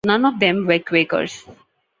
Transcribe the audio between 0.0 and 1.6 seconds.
None of them were Quakers.